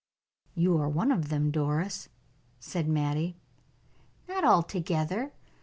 "You 0.55 0.79
are 0.79 0.89
one 0.89 1.11
of 1.11 1.29
them, 1.29 1.51
Doris," 1.51 2.09
said 2.59 2.89
Mattie. 2.89 3.35
"Not 4.27 4.43
altogether. 4.43 5.31